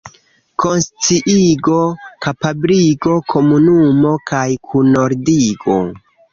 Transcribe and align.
konsciigo, 0.61 1.75
kapabligo, 2.25 3.13
komunumo 3.35 4.17
kaj 4.33 4.47
kunordigo. 4.73 5.81